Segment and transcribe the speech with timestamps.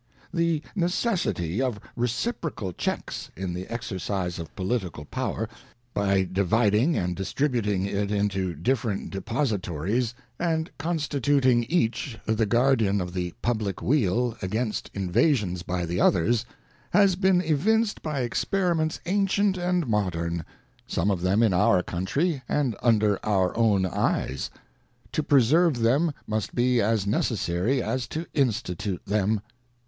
[0.01, 5.47] ŌĆö The necessity of reciprocal checks in the exercise of political power,
[5.93, 10.83] by dividing and distributing it into different depositories, and i8 WASHINGTON'S FAREWELL ADDRESS
[11.35, 16.47] constituting each the Guardian of the Public Weal against invasions by the others,
[16.89, 20.43] has been evinced by experiments ancient and modern;
[20.87, 24.49] some of them in our country and under our own eyes.
[24.49, 29.41] ŌĆö To preserve them must be as necessary as to institute them.